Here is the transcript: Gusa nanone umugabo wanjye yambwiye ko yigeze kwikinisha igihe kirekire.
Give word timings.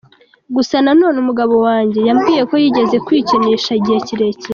Gusa 0.55 0.75
nanone 0.85 1.17
umugabo 1.23 1.55
wanjye 1.67 1.99
yambwiye 2.07 2.41
ko 2.49 2.55
yigeze 2.63 2.95
kwikinisha 3.05 3.69
igihe 3.79 3.99
kirekire. 4.07 4.47